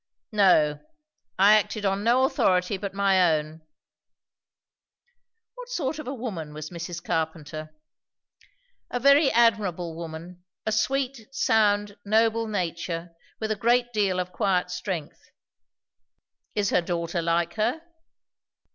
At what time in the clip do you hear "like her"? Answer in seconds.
17.21-17.83